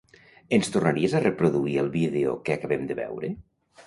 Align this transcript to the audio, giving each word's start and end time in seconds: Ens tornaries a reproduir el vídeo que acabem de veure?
Ens 0.55 0.69
tornaries 0.75 1.13
a 1.19 1.19
reproduir 1.25 1.75
el 1.81 1.91
vídeo 1.97 2.33
que 2.47 2.55
acabem 2.57 2.89
de 2.93 2.97
veure? 3.01 3.31